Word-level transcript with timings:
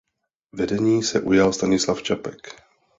Vedení 0.51 1.03
se 1.03 1.21
ujal 1.21 1.53
Stanislav 1.53 2.01
Čapek. 2.01 2.57